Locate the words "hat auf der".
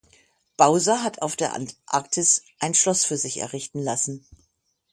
1.03-1.53